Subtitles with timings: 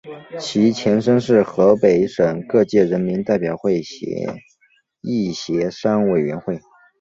[0.39, 3.83] 其前身是河北省各界人民代表会
[5.03, 6.59] 议协商委员会。